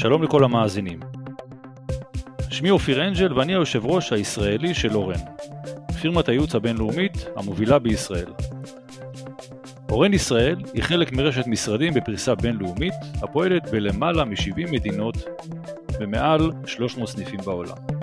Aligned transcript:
שלום 0.00 0.22
לכל 0.22 0.44
המאזינים. 0.44 1.00
שמי 2.50 2.70
אופיר 2.70 3.08
אנג'ל 3.08 3.38
ואני 3.38 3.52
היושב 3.52 3.86
ראש 3.86 4.12
הישראלי 4.12 4.74
של 4.74 4.96
אורן, 4.96 5.20
פירמת 6.00 6.28
הייעוץ 6.28 6.54
הבינלאומית 6.54 7.26
המובילה 7.36 7.78
בישראל. 7.78 8.32
אורן 9.90 10.14
ישראל 10.14 10.56
היא 10.74 10.82
חלק 10.82 11.12
מרשת 11.12 11.46
משרדים 11.46 11.94
בפריסה 11.94 12.34
בינלאומית 12.34 12.94
הפועלת 13.22 13.70
בלמעלה 13.70 14.24
מ-70 14.24 14.72
מדינות 14.72 15.14
ומעל 16.00 16.50
300 16.66 17.08
סניפים 17.08 17.40
בעולם. 17.44 17.99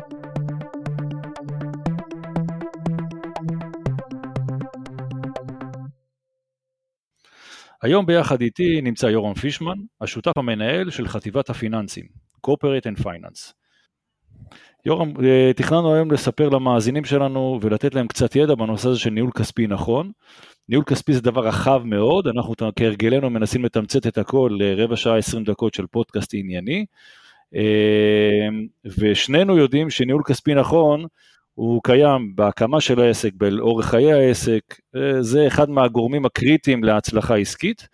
היום 7.81 8.05
ביחד 8.05 8.41
איתי 8.41 8.81
נמצא 8.81 9.05
יורם 9.05 9.33
פישמן, 9.33 9.77
השותף 10.01 10.31
המנהל 10.37 10.89
של 10.89 11.07
חטיבת 11.07 11.49
הפיננסים, 11.49 12.05
Corporate 12.47 12.85
and 12.85 13.03
Finance. 13.03 13.53
יורם, 14.85 15.13
אה, 15.25 15.51
תכננו 15.55 15.93
היום 15.93 16.11
לספר 16.11 16.49
למאזינים 16.49 17.05
שלנו 17.05 17.59
ולתת 17.61 17.95
להם 17.95 18.07
קצת 18.07 18.35
ידע 18.35 18.55
בנושא 18.55 18.89
הזה 18.89 18.99
של 18.99 19.09
ניהול 19.09 19.31
כספי 19.31 19.67
נכון. 19.67 20.11
ניהול 20.69 20.85
כספי 20.85 21.13
זה 21.13 21.21
דבר 21.21 21.47
רחב 21.47 21.81
מאוד, 21.85 22.27
אנחנו 22.27 22.53
כהרגלנו 22.75 23.29
מנסים 23.29 23.65
לתמצת 23.65 24.07
את 24.07 24.17
הכל 24.17 24.51
לרבע 24.59 24.95
שעה 24.95 25.17
עשרים 25.17 25.43
דקות 25.43 25.73
של 25.73 25.87
פודקאסט 25.87 26.33
ענייני, 26.33 26.85
אה, 27.55 28.47
ושנינו 28.99 29.57
יודעים 29.57 29.89
שניהול 29.89 30.21
כספי 30.25 30.53
נכון 30.53 31.05
הוא 31.57 31.81
קיים 31.83 32.35
בהקמה 32.35 32.81
של 32.81 32.99
העסק, 32.99 33.33
באורך 33.33 33.85
חיי 33.85 34.13
העסק, 34.13 34.61
אה, 34.95 35.23
זה 35.23 35.47
אחד 35.47 35.69
מהגורמים 35.69 36.25
הקריטיים 36.25 36.83
להצלחה 36.83 37.35
עסקית. 37.35 37.87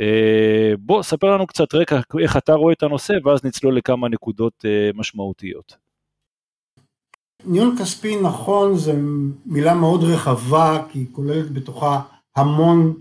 אה, 0.00 0.72
בוא, 0.78 1.02
ספר 1.02 1.34
לנו 1.34 1.46
קצת 1.46 1.74
רקע, 1.74 2.00
איך 2.22 2.36
אתה 2.36 2.52
רואה 2.52 2.72
את 2.72 2.82
הנושא, 2.82 3.14
ואז 3.24 3.44
נצלול 3.44 3.76
לכמה 3.76 4.08
נקודות 4.08 4.64
אה, 4.64 4.90
משמעותיות. 4.94 5.76
ניהול 7.44 7.74
כספי 7.78 8.20
נכון 8.20 8.76
זה 8.76 8.92
מילה 9.46 9.74
מאוד 9.74 10.04
רחבה, 10.04 10.82
כי 10.92 10.98
היא 10.98 11.06
כוללת 11.12 11.50
בתוכה 11.50 12.00
המון, 12.36 12.94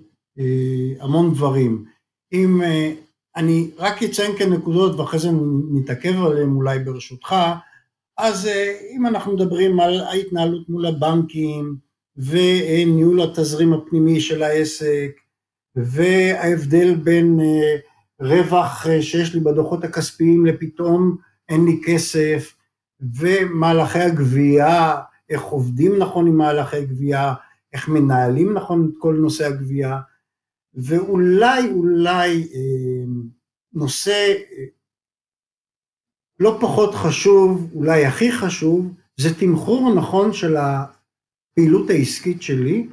המון 1.00 1.34
דברים. 1.34 1.86
אם 2.34 2.61
אני 3.36 3.72
רק 3.78 4.04
אציין 4.04 4.38
כאן 4.38 4.54
נקודות 4.54 5.00
ואחרי 5.00 5.20
זה 5.20 5.30
נתעכב 5.72 6.23
עליהן 6.26 6.50
אולי 6.50 6.80
ברשותך, 6.80 7.36
אז 8.18 8.48
אה, 8.48 8.78
אם 8.92 9.08
אנחנו 9.08 9.34
מדברים 9.34 9.80
על 9.80 10.00
ההתנהלות 10.00 10.70
מול 10.70 10.86
הבנקים 10.86 11.78
וניהול 12.18 13.22
התזרים 13.22 13.73
הפנימי 13.73 14.22
של 14.22 14.44
העסק 14.44 15.12
וההבדל 15.76 16.95
בין 16.95 17.40
אה, 17.40 17.76
רווח 18.20 18.88
אה, 18.88 19.02
שיש 19.02 19.34
לי 19.34 19.40
בדוחות 19.40 19.84
הכספיים 19.84 20.45
לפתאום 20.45 21.18
אין 21.50 21.66
לי 21.66 21.82
כסף 21.86 22.56
ומהלכי 23.16 24.00
הגבייה, 24.00 24.95
איך 25.30 25.42
עובדים 25.42 25.98
נכון 25.98 26.28
עם 26.28 26.38
מהלכי 26.38 26.86
גבייה, 26.86 27.34
איך 27.73 27.90
מנהלים 27.90 28.54
נכון 28.54 28.90
את 28.90 28.98
כל 29.00 29.16
נושא 29.22 29.45
הגבייה 29.45 30.00
ואולי 30.73 31.72
אולי 31.72 32.48
נושא 33.73 34.34
לא 36.39 36.57
פחות 36.61 36.95
חשוב, 36.95 37.71
אולי 37.75 38.05
הכי 38.05 38.31
חשוב, 38.31 38.93
זה 39.17 39.39
תמחור 39.39 39.93
נכון 39.95 40.33
של 40.33 40.55
הפעילות 40.57 41.89
העסקית 41.89 42.41
שלי, 42.41 42.88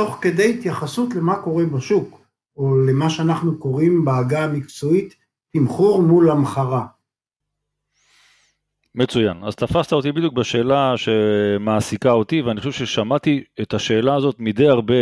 תוך 0.00 0.18
כדי 0.20 0.54
התייחסות 0.58 1.14
למה 1.14 1.36
קורה 1.42 1.64
בשוק, 1.64 2.20
או 2.56 2.76
למה 2.86 3.10
שאנחנו 3.10 3.58
קוראים 3.58 4.04
בעגה 4.04 4.44
המקצועית 4.44 5.14
תמחור 5.52 6.02
מול 6.02 6.30
המחרה. 6.30 6.86
מצוין, 8.94 9.44
אז 9.44 9.54
תפסת 9.54 9.92
אותי 9.92 10.12
בדיוק 10.12 10.34
בשאלה 10.34 10.94
שמעסיקה 10.96 12.10
אותי, 12.10 12.42
ואני 12.42 12.60
חושב 12.60 12.72
ששמעתי 12.72 13.44
את 13.62 13.74
השאלה 13.74 14.14
הזאת 14.14 14.36
מדי 14.38 14.68
הרבה 14.68 14.94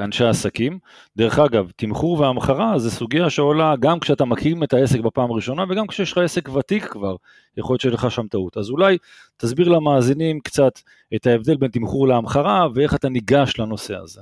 אנשי 0.00 0.24
עסקים. 0.24 0.78
דרך 1.16 1.38
אגב, 1.38 1.70
תמחור 1.76 2.20
והמחרה 2.20 2.78
זה 2.78 2.90
סוגיה 2.90 3.30
שעולה 3.30 3.74
גם 3.80 4.00
כשאתה 4.00 4.24
מקים 4.24 4.62
את 4.62 4.72
העסק 4.72 5.00
בפעם 5.00 5.30
הראשונה 5.30 5.64
וגם 5.70 5.86
כשיש 5.86 6.12
לך 6.12 6.18
עסק 6.18 6.48
ותיק 6.48 6.84
כבר, 6.84 7.16
יכול 7.56 7.74
להיות 7.74 7.80
שיש 7.80 7.94
לך 7.94 8.10
שם 8.10 8.26
טעות. 8.28 8.56
אז 8.56 8.70
אולי 8.70 8.98
תסביר 9.36 9.68
למאזינים 9.68 10.40
קצת 10.40 10.80
את 11.14 11.26
ההבדל 11.26 11.56
בין 11.56 11.70
תמחור 11.70 12.08
להמחרה 12.08 12.66
ואיך 12.74 12.94
אתה 12.94 13.08
ניגש 13.08 13.58
לנושא 13.58 13.96
הזה. 13.96 14.20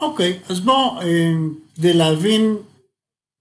אוקיי, 0.00 0.38
okay, 0.42 0.52
אז 0.52 0.60
בוא, 0.60 1.02
אה, 1.02 1.32
כדי 1.76 1.92
להבין, 1.92 2.56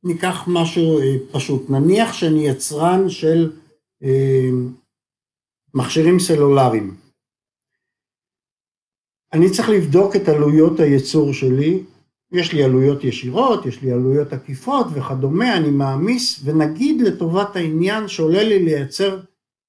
ניקח 0.04 0.44
משהו 0.48 1.00
אה, 1.00 1.16
פשוט. 1.32 1.70
נניח 1.70 2.14
שאני 2.14 2.48
יצרן 2.48 3.10
של 3.10 3.52
מכשירים 5.74 6.20
סלולריים. 6.20 7.05
אני 9.36 9.52
צריך 9.52 9.70
לבדוק 9.70 10.16
את 10.16 10.28
עלויות 10.28 10.80
הייצור 10.80 11.34
שלי, 11.34 11.84
יש 12.32 12.54
לי 12.54 12.64
עלויות 12.64 13.04
ישירות, 13.04 13.66
יש 13.66 13.82
לי 13.82 13.92
עלויות 13.92 14.34
עקיפות 14.34 14.88
וכדומה, 14.94 15.58
אני 15.58 15.70
מעמיס, 15.70 16.42
ונגיד 16.46 17.02
לטובת 17.02 17.56
העניין 17.56 18.08
שעולה 18.08 18.44
לי 18.44 18.66
לייצר 18.66 19.20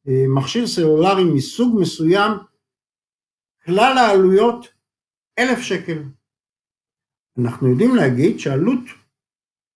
אה, 0.09 0.25
מכשיר 0.29 0.67
סלולרי 0.67 1.25
מסוג 1.25 1.81
מסוים, 1.81 2.33
כלל 3.65 3.99
העלויות 3.99 4.67
אלף 5.39 5.59
שקל. 5.59 6.03
אנחנו 7.39 7.69
יודעים 7.69 7.97
להגיד 7.97 8.39
שעלות 8.41 8.85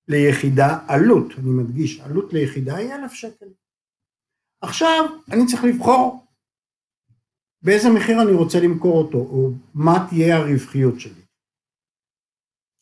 ליחידה, 0.08 0.78
עלות, 0.88 1.32
אני 1.38 1.50
מדגיש, 1.50 2.00
עלות 2.00 2.32
ליחידה 2.32 2.76
היא 2.76 2.94
אלף 2.94 3.12
שקל. 3.12 3.46
עכשיו 4.60 5.04
אני 5.32 5.46
צריך 5.46 5.64
לבחור 5.64 6.26
באיזה 7.62 7.90
מחיר 7.90 8.22
אני 8.22 8.32
רוצה 8.32 8.60
למכור 8.60 8.98
אותו, 8.98 9.18
או 9.18 9.50
מה 9.74 10.06
תהיה 10.08 10.36
הרווחיות 10.36 11.00
שלי. 11.00 11.20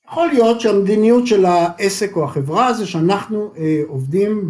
יכול 0.07 0.29
להיות 0.29 0.61
שהמדיניות 0.61 1.27
של 1.27 1.45
העסק 1.45 2.17
או 2.17 2.25
החברה 2.25 2.73
זה 2.73 2.87
שאנחנו 2.87 3.55
אה, 3.57 3.83
עובדים 3.87 4.49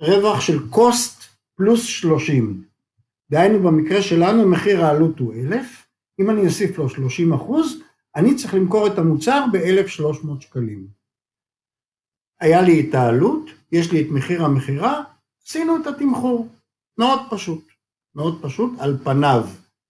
ברווח 0.00 0.40
של 0.40 0.58
cost 0.72 1.24
פלוס 1.54 1.84
30. 1.84 2.64
דהיינו 3.30 3.62
במקרה 3.62 4.02
שלנו 4.02 4.48
מחיר 4.48 4.84
העלות 4.84 5.18
הוא 5.18 5.34
1,000, 5.34 5.86
אם 6.20 6.30
אני 6.30 6.46
אוסיף 6.46 6.78
לו 6.78 6.88
30 6.88 7.32
אחוז, 7.32 7.82
אני 8.16 8.34
צריך 8.34 8.54
למכור 8.54 8.86
את 8.86 8.98
המוצר 8.98 9.44
ב-1,300 9.52 10.40
שקלים. 10.40 10.86
היה 12.40 12.62
לי 12.62 12.88
את 12.88 12.94
העלות, 12.94 13.50
יש 13.72 13.92
לי 13.92 14.02
את 14.02 14.06
מחיר 14.10 14.44
המכירה, 14.44 15.02
עשינו 15.46 15.76
את 15.76 15.86
התמחור, 15.86 16.48
מאוד 16.98 17.20
פשוט. 17.30 17.69
מאוד 18.14 18.42
פשוט, 18.42 18.70
על 18.80 18.98
פניו. 19.04 19.44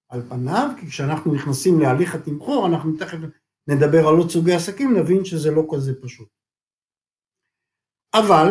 על 0.08 0.22
פניו, 0.28 0.68
כי 0.80 0.86
כשאנחנו 0.86 1.34
נכנסים 1.34 1.80
להליך 1.80 2.14
התמחור, 2.14 2.66
אנחנו 2.66 2.96
תכף 2.98 3.18
נדבר 3.68 4.08
על 4.08 4.14
עוד 4.16 4.30
סוגי 4.30 4.52
עסקים, 4.52 4.96
נבין 4.96 5.24
שזה 5.24 5.50
לא 5.50 5.62
כזה 5.74 5.92
פשוט. 6.02 6.28
אבל, 8.14 8.48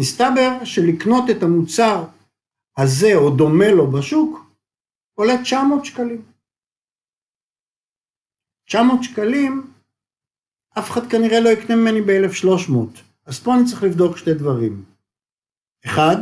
מסתבר 0.00 0.64
שלקנות 0.64 1.24
את 1.30 1.42
המוצר 1.42 2.04
הזה 2.78 3.14
או 3.14 3.36
דומה 3.36 3.70
לו 3.76 3.90
בשוק, 3.90 4.38
עולה 5.14 5.32
900 5.42 5.84
שקלים. 5.84 6.22
900 8.68 9.02
שקלים, 9.02 9.72
אף 10.78 10.90
אחד 10.90 11.00
כנראה 11.10 11.40
לא 11.40 11.48
יקנה 11.48 11.76
ממני 11.76 12.00
ב-1300. 12.00 13.00
אז 13.26 13.40
פה 13.44 13.54
אני 13.54 13.64
צריך 13.70 13.82
לבדוק 13.82 14.16
שתי 14.16 14.34
דברים. 14.34 14.84
אחד, 15.84 16.16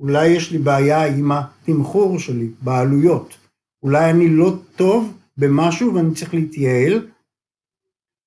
אולי 0.00 0.28
יש 0.28 0.52
לי 0.52 0.58
בעיה 0.58 1.06
עם 1.06 1.32
התמחור 1.32 2.18
שלי, 2.18 2.50
בעלויות. 2.62 3.36
אולי 3.82 4.10
אני 4.10 4.28
לא 4.28 4.52
טוב 4.76 5.12
במשהו 5.36 5.94
ואני 5.94 6.14
צריך 6.14 6.34
להתייעל. 6.34 7.08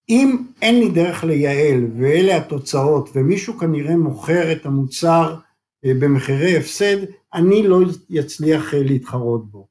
אם 0.09 0.43
אין 0.61 0.79
לי 0.79 0.89
דרך 0.89 1.23
לייעל 1.23 1.87
ואלה 1.97 2.37
התוצאות 2.37 3.09
ומישהו 3.15 3.57
כנראה 3.57 3.97
מוכר 3.97 4.51
את 4.51 4.65
המוצר 4.65 5.35
אה, 5.85 5.91
במחירי 5.99 6.57
הפסד, 6.57 6.97
אני 7.33 7.67
לא 7.67 7.79
אצליח 8.19 8.73
אה, 8.73 8.83
להתחרות 8.83 9.51
בו. 9.51 9.67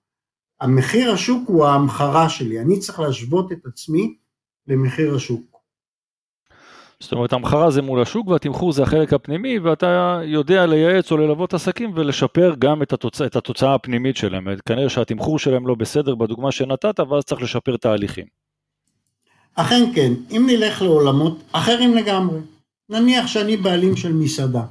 המחיר 0.60 1.12
השוק 1.12 1.48
הוא 1.48 1.64
ההמחרה 1.64 2.28
שלי, 2.28 2.60
אני 2.60 2.78
צריך 2.78 3.00
להשוות 3.00 3.52
את 3.52 3.66
עצמי 3.66 4.16
למחיר 4.66 5.14
השוק. 5.14 5.51
זאת 7.02 7.12
אומרת, 7.12 7.32
המחרה 7.32 7.70
זה 7.70 7.82
מול 7.82 8.02
השוק 8.02 8.28
והתמחור 8.28 8.72
זה 8.72 8.82
החלק 8.82 9.12
הפנימי, 9.12 9.58
ואתה 9.58 10.20
יודע 10.24 10.66
לייעץ 10.66 11.12
או 11.12 11.16
ללוות 11.16 11.54
עסקים 11.54 11.92
ולשפר 11.94 12.54
גם 12.58 12.82
את 12.82 12.92
התוצאה, 12.92 13.26
את 13.26 13.36
התוצאה 13.36 13.74
הפנימית 13.74 14.16
שלהם. 14.16 14.48
כנראה 14.66 14.88
שהתמחור 14.88 15.38
שלהם 15.38 15.66
לא 15.66 15.74
בסדר 15.74 16.14
בדוגמה 16.14 16.52
שנתת, 16.52 17.00
ואז 17.00 17.24
צריך 17.24 17.42
לשפר 17.42 17.76
תהליכים. 17.76 18.26
אכן 19.54 19.82
כן, 19.94 20.12
אם 20.30 20.46
נלך 20.50 20.82
לעולמות 20.82 21.42
אחרים 21.52 21.94
לגמרי, 21.94 22.40
נניח 22.88 23.26
שאני 23.26 23.56
בעלים 23.56 23.96
של 23.96 24.12
מסעדה, 24.12 24.64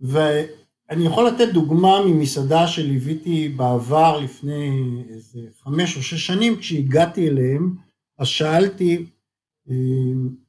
ואני 0.00 1.06
יכול 1.06 1.26
לתת 1.26 1.48
דוגמה 1.52 2.04
ממסעדה 2.06 2.66
שליוויתי 2.66 3.48
בעבר 3.48 4.20
לפני 4.20 4.70
איזה 5.08 5.40
חמש 5.62 5.96
או 5.96 6.02
שש 6.02 6.26
שנים, 6.26 6.56
כשהגעתי 6.56 7.28
אליהם, 7.28 7.74
אז 8.18 8.26
שאלתי, 8.26 9.06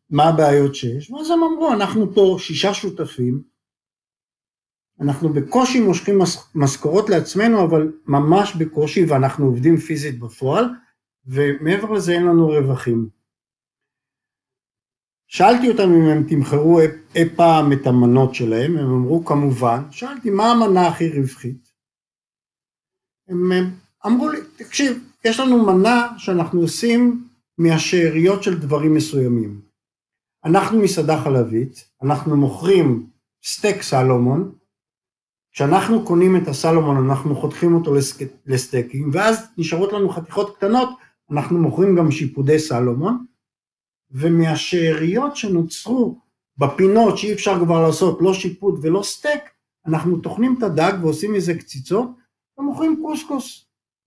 מה 0.09 0.23
הבעיות 0.23 0.75
שיש, 0.75 1.11
ואז 1.11 1.31
הם 1.31 1.43
אמרו, 1.43 1.73
אנחנו 1.73 2.13
פה 2.13 2.35
שישה 2.39 2.73
שותפים, 2.73 3.43
אנחנו 5.01 5.33
בקושי 5.33 5.79
מושכים 5.79 6.19
משכורות 6.55 7.09
לעצמנו, 7.09 7.65
אבל 7.65 7.91
ממש 8.07 8.55
בקושי, 8.55 9.05
ואנחנו 9.05 9.45
עובדים 9.45 9.77
פיזית 9.77 10.19
בפועל, 10.19 10.65
ומעבר 11.25 11.91
לזה 11.91 12.11
אין 12.11 12.25
לנו 12.25 12.47
רווחים. 12.47 13.09
שאלתי 15.27 15.69
אותם 15.69 15.93
אם 15.93 16.09
הם 16.09 16.23
תמחרו 16.29 16.79
אי 17.15 17.29
פעם 17.35 17.73
את 17.73 17.87
המנות 17.87 18.35
שלהם, 18.35 18.77
הם 18.77 18.93
אמרו 18.93 19.25
כמובן, 19.25 19.81
שאלתי 19.91 20.29
מה 20.29 20.51
המנה 20.51 20.87
הכי 20.87 21.09
רווחית? 21.09 21.73
הם 23.27 23.51
אמרו 24.05 24.29
לי, 24.29 24.39
תקשיב, 24.55 25.09
יש 25.25 25.39
לנו 25.39 25.65
מנה 25.65 26.07
שאנחנו 26.17 26.61
עושים 26.61 27.27
מהשאריות 27.57 28.43
של 28.43 28.59
דברים 28.59 28.93
מסוימים. 28.93 29.61
אנחנו 30.45 30.79
מסעדה 30.79 31.21
חלבית, 31.21 31.89
אנחנו 32.03 32.37
מוכרים 32.37 33.09
סטייק 33.43 33.81
סלומון, 33.81 34.55
כשאנחנו 35.51 36.05
קונים 36.05 36.35
את 36.35 36.47
הסלומון 36.47 37.09
אנחנו 37.09 37.35
חותכים 37.35 37.75
אותו 37.75 37.93
לסטייקים, 38.45 39.09
ואז 39.13 39.47
נשארות 39.57 39.93
לנו 39.93 40.09
חתיכות 40.09 40.57
קטנות, 40.57 40.89
אנחנו 41.31 41.59
מוכרים 41.59 41.95
גם 41.95 42.11
שיפודי 42.11 42.59
סלמון, 42.59 43.25
ומהשאריות 44.11 45.35
שנוצרו 45.35 46.19
בפינות 46.57 47.17
שאי 47.17 47.33
אפשר 47.33 47.59
כבר 47.65 47.87
לעשות 47.87 48.17
לא 48.21 48.33
שיפוד 48.33 48.79
ולא 48.81 49.03
סטייק, 49.03 49.41
אנחנו 49.85 50.19
טוחנים 50.19 50.55
את 50.57 50.63
הדג 50.63 50.93
ועושים 51.01 51.33
מזה 51.33 51.53
קציצות 51.53 52.09
ומוכרים 52.57 52.99
קוסקוס. 53.01 53.65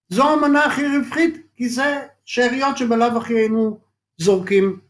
זו 0.08 0.29
המנה 0.29 0.64
הכי 0.64 0.82
רווחית, 0.87 1.46
כי 1.56 1.69
זה 1.69 2.06
שאריות 2.25 2.76
שבלאו 2.76 3.19
הכי 3.19 3.35
היינו 3.35 3.81
זורקים. 4.17 4.88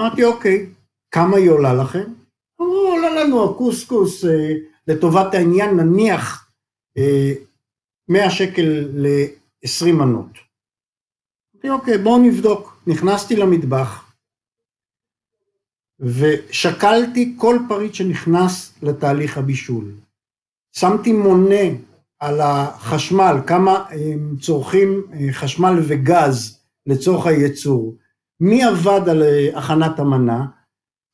אמרתי, 0.00 0.24
אוקיי, 0.24 0.66
כמה 1.10 1.36
היא 1.36 1.50
עולה 1.50 1.74
לכם? 1.74 2.12
אמרו, 2.60 2.88
עולה 2.88 3.24
לנו 3.24 3.50
הקוסקוס 3.50 4.24
אה, 4.24 4.52
לטובת 4.88 5.34
העניין, 5.34 5.76
נניח 5.76 6.50
אה, 6.98 7.32
100 8.08 8.30
שקל 8.30 8.88
ל-20 8.94 9.92
מנות. 9.92 10.30
אמרתי, 11.54 11.70
אוקיי, 11.70 11.98
בואו 11.98 12.18
נבדוק. 12.18 12.74
נכנסתי 12.86 13.36
למטבח 13.36 14.14
ושקלתי 16.00 17.34
כל 17.38 17.58
פריט 17.68 17.94
שנכנס 17.94 18.74
לתהליך 18.82 19.38
הבישול. 19.38 19.94
שמתי 20.72 21.12
מונה 21.12 21.64
על 22.18 22.40
החשמל, 22.40 23.36
כמה 23.46 23.84
הם 23.90 24.36
צורכים 24.40 25.02
אה, 25.12 25.32
חשמל 25.32 25.74
וגז 25.88 26.58
לצורך 26.86 27.26
הייצור, 27.26 27.94
מי 28.40 28.64
עבד 28.64 29.08
על 29.08 29.22
אה, 29.22 29.58
הכנת 29.58 29.98
המנה, 29.98 30.46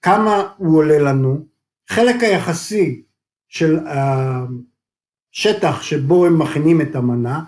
כמה 0.02 0.52
הוא 0.56 0.78
עולה 0.78 0.98
לנו, 0.98 1.46
חלק 1.90 2.22
היחסי 2.22 3.02
של 3.48 3.78
השטח 5.34 5.82
שבו 5.82 6.26
הם 6.26 6.38
מכינים 6.38 6.80
את 6.80 6.94
המנה, 6.94 7.44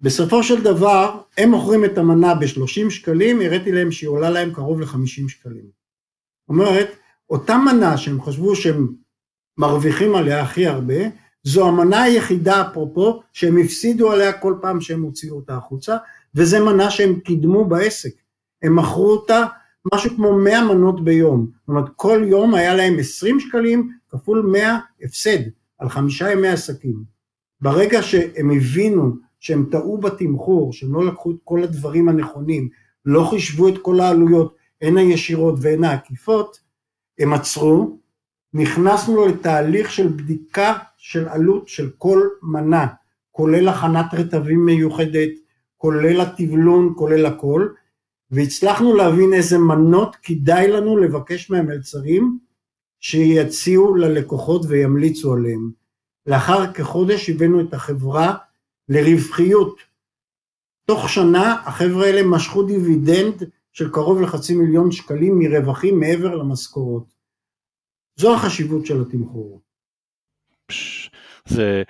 בסופו 0.00 0.42
של 0.42 0.62
דבר 0.62 1.20
הם 1.38 1.50
מוכרים 1.50 1.84
את 1.84 1.98
המנה 1.98 2.34
ב-30 2.34 2.90
שקלים, 2.90 3.40
הראיתי 3.40 3.72
להם 3.72 3.92
שהיא 3.92 4.08
עולה 4.08 4.30
להם 4.30 4.54
קרוב 4.54 4.80
ל-50 4.80 5.28
שקלים. 5.28 5.64
זאת 5.64 6.48
אומרת, 6.48 6.88
אותה 7.30 7.56
מנה 7.58 7.96
שהם 7.96 8.22
חשבו 8.22 8.56
שהם 8.56 8.94
מרוויחים 9.58 10.14
עליה 10.14 10.42
הכי 10.42 10.66
הרבה, 10.66 10.94
זו 11.42 11.68
המנה 11.68 12.02
היחידה 12.02 12.70
אפרופו 12.70 13.22
שהם 13.32 13.58
הפסידו 13.64 14.12
עליה 14.12 14.32
כל 14.32 14.54
פעם 14.62 14.80
שהם 14.80 15.02
הוציאו 15.02 15.36
אותה 15.36 15.56
החוצה, 15.56 15.96
וזו 16.34 16.66
מנה 16.66 16.90
שהם 16.90 17.20
קידמו 17.20 17.64
בעסק. 17.64 18.23
הם 18.64 18.76
מכרו 18.76 19.10
אותה 19.10 19.44
משהו 19.94 20.10
כמו 20.16 20.38
100 20.38 20.64
מנות 20.64 21.04
ביום. 21.04 21.46
זאת 21.60 21.68
אומרת, 21.68 21.88
כל 21.96 22.22
יום 22.26 22.54
היה 22.54 22.74
להם 22.74 22.98
20 22.98 23.40
שקלים 23.40 23.90
כפול 24.10 24.42
100 24.52 24.78
הפסד 25.02 25.38
על 25.78 25.88
חמישה 25.88 26.30
ימי 26.30 26.48
עסקים. 26.48 27.04
ברגע 27.60 28.02
שהם 28.02 28.50
הבינו 28.50 29.12
שהם 29.40 29.66
טעו 29.70 29.98
בתמחור, 29.98 30.72
שהם 30.72 30.94
לא 30.94 31.06
לקחו 31.06 31.30
את 31.30 31.36
כל 31.44 31.62
הדברים 31.62 32.08
הנכונים, 32.08 32.68
לא 33.04 33.26
חישבו 33.30 33.68
את 33.68 33.78
כל 33.82 34.00
העלויות, 34.00 34.54
הן 34.82 34.96
הישירות 34.96 35.54
והן 35.60 35.84
העקיפות, 35.84 36.60
הם 37.18 37.32
עצרו, 37.32 37.98
נכנסנו 38.54 39.26
לתהליך 39.26 39.90
של 39.90 40.08
בדיקה 40.08 40.78
של 40.96 41.28
עלות 41.28 41.68
של 41.68 41.90
כל 41.98 42.28
מנה, 42.42 42.86
כולל 43.30 43.68
הכנת 43.68 44.14
רטבים 44.14 44.64
מיוחדת, 44.64 45.30
כולל 45.76 46.20
הטבלון, 46.20 46.92
כולל 46.96 47.26
הכל, 47.26 47.68
והצלחנו 48.34 48.96
להבין 48.96 49.34
איזה 49.34 49.58
מנות 49.58 50.16
כדאי 50.22 50.68
לנו 50.68 50.96
לבקש 50.96 51.50
מהמלצרים 51.50 52.38
שיציעו 53.00 53.94
ללקוחות 53.94 54.62
וימליצו 54.68 55.32
עליהם. 55.32 55.70
לאחר 56.26 56.72
כחודש 56.72 57.30
הבאנו 57.30 57.60
את 57.60 57.74
החברה 57.74 58.36
לרווחיות. 58.88 59.78
תוך 60.84 61.08
שנה 61.08 61.62
החבר'ה 61.66 62.06
האלה 62.06 62.22
משכו 62.22 62.62
דיבידנד 62.62 63.50
של 63.72 63.90
קרוב 63.92 64.20
לחצי 64.20 64.54
מיליון 64.54 64.92
שקלים 64.92 65.38
מרווחים 65.38 66.00
מעבר 66.00 66.34
למשכורות. 66.34 67.14
זו 68.16 68.34
החשיבות 68.34 68.86
של 68.86 69.02
התמחור. 69.02 69.60
זה 71.48 71.82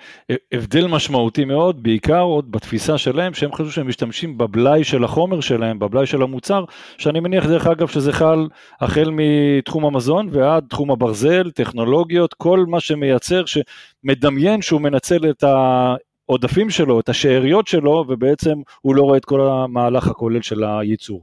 הבדל 0.51 0.87
משמעותי 0.87 1.45
מאוד, 1.45 1.83
בעיקר 1.83 2.21
עוד 2.21 2.51
בתפיסה 2.51 2.97
שלהם, 2.97 3.33
שהם 3.33 3.53
חשבו 3.53 3.71
שהם 3.71 3.87
משתמשים 3.87 4.37
בבלאי 4.37 4.83
של 4.83 5.03
החומר 5.03 5.41
שלהם, 5.41 5.79
בבלאי 5.79 6.05
של 6.05 6.21
המוצר, 6.21 6.63
שאני 6.97 7.19
מניח 7.19 7.45
דרך 7.45 7.67
אגב 7.67 7.87
שזה 7.87 8.13
חל 8.13 8.47
החל 8.81 9.09
מתחום 9.11 9.85
המזון 9.85 10.29
ועד 10.31 10.65
תחום 10.69 10.91
הברזל, 10.91 11.51
טכנולוגיות, 11.51 12.33
כל 12.33 12.65
מה 12.67 12.79
שמייצר, 12.79 13.43
שמדמיין 13.45 14.61
שהוא 14.61 14.81
מנצל 14.81 15.29
את 15.29 15.43
העודפים 15.43 16.69
שלו, 16.69 16.99
את 16.99 17.09
השאריות 17.09 17.67
שלו, 17.67 18.05
ובעצם 18.07 18.61
הוא 18.81 18.95
לא 18.95 19.01
רואה 19.01 19.17
את 19.17 19.25
כל 19.25 19.49
המהלך 19.49 20.07
הכולל 20.07 20.41
של 20.41 20.63
הייצור. 20.63 21.21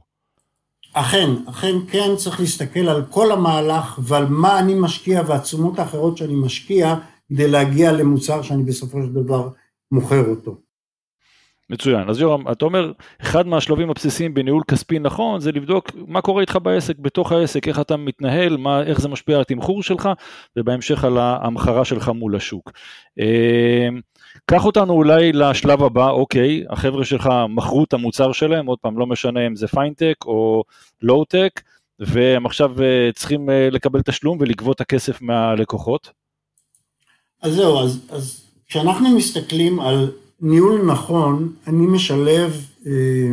אכן, 0.93 1.29
אכן 1.49 1.75
כן 1.91 2.15
צריך 2.17 2.39
להסתכל 2.39 2.89
על 2.89 3.03
כל 3.09 3.31
המהלך 3.31 3.99
ועל 4.03 4.25
מה 4.29 4.59
אני 4.59 4.73
משקיע 4.75 5.21
והתשומות 5.27 5.79
האחרות 5.79 6.17
שאני 6.17 6.35
משקיע 6.35 6.95
כדי 7.33 7.47
להגיע 7.47 7.91
למוצר 7.91 8.41
שאני 8.41 8.63
בסופו 8.63 9.01
של 9.01 9.13
דבר 9.13 9.49
מוכר 9.91 10.25
אותו. 10.29 10.57
מצוין, 11.69 12.09
אז 12.09 12.19
יורם, 12.19 12.51
אתה 12.51 12.65
אומר, 12.65 12.91
אחד 13.21 13.47
מהשלבים 13.47 13.89
הבסיסיים 13.89 14.33
בניהול 14.33 14.63
כספי 14.67 14.99
נכון 14.99 15.39
זה 15.39 15.51
לבדוק 15.51 15.91
מה 16.07 16.21
קורה 16.21 16.41
איתך 16.41 16.57
בעסק, 16.63 16.99
בתוך 16.99 17.31
העסק, 17.31 17.67
איך 17.67 17.79
אתה 17.79 17.97
מתנהל, 17.97 18.57
מה, 18.57 18.83
איך 18.83 19.01
זה 19.01 19.07
משפיע 19.07 19.35
על 19.35 19.41
התמחור 19.41 19.83
שלך, 19.83 20.09
ובהמשך 20.57 21.03
על 21.03 21.17
ההמחרה 21.17 21.85
שלך 21.85 22.09
מול 22.09 22.35
השוק. 22.35 22.71
אמ, 23.19 24.01
קח 24.45 24.65
אותנו 24.65 24.93
אולי 24.93 25.31
לשלב 25.31 25.83
הבא, 25.83 26.09
אוקיי, 26.09 26.63
החבר'ה 26.69 27.05
שלך 27.05 27.29
מכרו 27.49 27.83
את 27.83 27.93
המוצר 27.93 28.31
שלהם, 28.31 28.65
עוד 28.65 28.79
פעם, 28.79 28.97
לא 28.97 29.07
משנה 29.07 29.47
אם 29.47 29.55
זה 29.55 29.67
פינטק 29.67 30.15
או 30.25 30.63
לואו-טק, 31.01 31.61
והם 31.99 32.45
עכשיו 32.45 32.81
אה, 32.81 33.09
צריכים 33.15 33.49
אה, 33.49 33.69
לקבל 33.71 34.01
תשלום 34.01 34.37
ולגבות 34.41 34.75
את 34.75 34.81
הכסף 34.81 35.21
מהלקוחות. 35.21 36.22
אז 37.43 37.53
זהו, 37.53 37.79
אז, 37.79 37.99
אז 38.09 38.45
כשאנחנו 38.67 39.17
מסתכלים 39.17 39.79
על 39.79 40.11
ניהול 40.41 40.81
נכון, 40.91 41.55
אני 41.67 41.85
משלב 41.85 42.51
אה, 42.85 43.31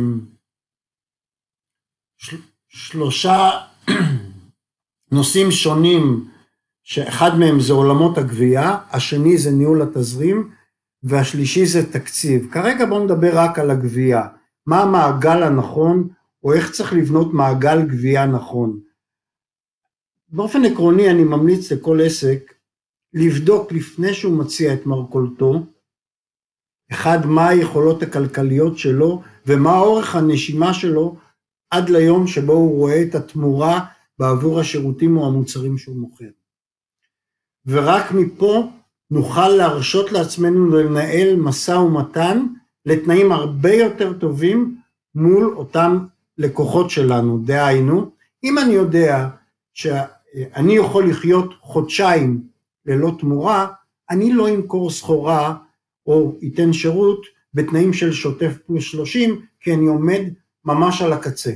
של, 2.17 2.37
שלושה 2.69 3.49
נושאים 5.11 5.51
שונים, 5.51 6.27
שאחד 6.83 7.39
מהם 7.39 7.59
זה 7.59 7.73
עולמות 7.73 8.17
הגבייה, 8.17 8.77
השני 8.89 9.37
זה 9.37 9.51
ניהול 9.51 9.81
התזרים, 9.81 10.51
והשלישי 11.03 11.65
זה 11.65 11.93
תקציב. 11.93 12.51
כרגע 12.51 12.85
בואו 12.85 13.03
נדבר 13.03 13.31
רק 13.33 13.59
על 13.59 13.71
הגבייה. 13.71 14.27
מה 14.65 14.81
המעגל 14.81 15.43
הנכון, 15.43 16.09
או 16.43 16.53
איך 16.53 16.71
צריך 16.71 16.93
לבנות 16.93 17.33
מעגל 17.33 17.81
גבייה 17.81 18.25
נכון. 18.25 18.79
באופן 20.29 20.65
עקרוני 20.65 21.09
אני 21.09 21.23
ממליץ 21.23 21.71
לכל 21.71 22.01
עסק 22.01 22.50
לבדוק 23.13 23.71
לפני 23.71 24.13
שהוא 24.13 24.37
מציע 24.37 24.73
את 24.73 24.85
מרכולתו, 24.85 25.65
אחד, 26.91 27.25
מה 27.25 27.47
היכולות 27.47 28.03
הכלכליות 28.03 28.77
שלו 28.77 29.21
ומה 29.45 29.79
אורך 29.79 30.15
הנשימה 30.15 30.73
שלו 30.73 31.15
עד 31.69 31.89
ליום 31.89 32.27
שבו 32.27 32.53
הוא 32.53 32.77
רואה 32.77 33.01
את 33.01 33.15
התמורה 33.15 33.85
בעבור 34.19 34.59
השירותים 34.59 35.17
או 35.17 35.27
המוצרים 35.27 35.77
שהוא 35.77 35.95
מוכר. 35.95 36.29
ורק 37.65 38.11
מפה 38.11 38.69
נוכל 39.11 39.47
להרשות 39.47 40.11
לעצמנו 40.11 40.65
לנהל 40.75 41.35
משא 41.35 41.71
ומתן 41.71 42.45
לתנאים 42.85 43.31
הרבה 43.31 43.73
יותר 43.73 44.13
טובים 44.13 44.77
מול 45.15 45.53
אותם 45.55 46.05
לקוחות 46.37 46.89
שלנו, 46.89 47.41
דהיינו, 47.45 48.11
אם 48.43 48.57
אני 48.57 48.73
יודע 48.73 49.29
שאני 49.73 50.75
יכול 50.75 51.09
לחיות 51.09 51.53
חודשיים 51.61 52.50
ללא 52.85 53.11
תמורה, 53.19 53.67
אני 54.09 54.33
לא 54.33 54.49
אמכור 54.49 54.91
סחורה 54.91 55.57
או 56.05 56.37
ייתן 56.41 56.73
שירות 56.73 57.25
בתנאים 57.53 57.93
של 57.93 58.11
שוטף 58.11 58.57
פלוס 58.65 58.83
30, 58.83 59.45
כי 59.59 59.73
אני 59.73 59.87
עומד 59.87 60.21
ממש 60.65 61.01
על 61.01 61.13
הקצה. 61.13 61.51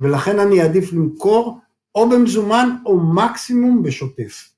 ולכן 0.00 0.38
אני 0.38 0.62
אעדיף 0.62 0.92
למכור 0.92 1.60
או 1.94 2.10
במזומן 2.10 2.76
או 2.86 3.00
מקסימום 3.00 3.82
בשוטף, 3.82 4.54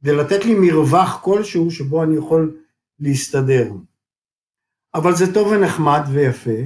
כדי 0.00 0.16
לתת 0.16 0.44
לי 0.44 0.54
מרווח 0.54 1.20
כלשהו 1.22 1.70
שבו 1.70 2.02
אני 2.02 2.16
יכול 2.16 2.60
להסתדר. 3.00 3.72
אבל 4.94 5.16
זה 5.16 5.34
טוב 5.34 5.48
ונחמד 5.48 6.00
ויפה, 6.12 6.60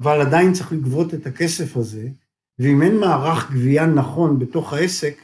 אבל 0.00 0.20
עדיין 0.20 0.52
צריך 0.52 0.72
לגבות 0.72 1.14
את 1.14 1.26
הכסף 1.26 1.76
הזה, 1.76 2.08
ואם 2.58 2.82
אין 2.82 3.00
מערך 3.00 3.50
גבייה 3.50 3.86
נכון 3.86 4.38
בתוך 4.38 4.72
העסק, 4.72 5.18